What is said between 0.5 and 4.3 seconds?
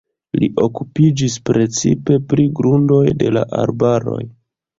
okupiĝis precipe pri grundoj de la arbaroj.